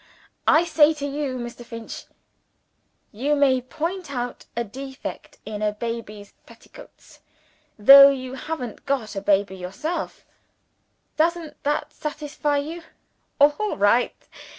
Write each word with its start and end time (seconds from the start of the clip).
I 0.47 0.63
say 0.63 0.95
to 0.95 1.05
you 1.05 1.37
'Mr. 1.37 1.63
Finch, 1.63 2.05
you 3.11 3.35
may 3.35 3.61
point 3.61 4.09
out 4.09 4.47
a 4.57 4.63
defect 4.63 5.37
in 5.45 5.61
a 5.61 5.73
baby's 5.73 6.33
petticoats, 6.47 7.19
though 7.77 8.09
you 8.09 8.33
haven't 8.33 8.87
got 8.87 9.15
a 9.15 9.21
baby 9.21 9.57
yourself!' 9.57 10.25
Doesn't 11.17 11.61
that 11.65 11.93
satisfy 11.93 12.57
you? 12.57 12.81
All 13.39 13.77
right! 13.77 14.27